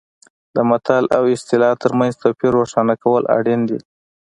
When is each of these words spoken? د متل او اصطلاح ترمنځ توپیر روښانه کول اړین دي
د 0.55 0.57
متل 0.69 1.03
او 1.17 1.23
اصطلاح 1.35 1.73
ترمنځ 1.83 2.13
توپیر 2.21 2.51
روښانه 2.57 2.93
کول 3.03 3.23
اړین 3.37 3.61
دي 3.69 3.79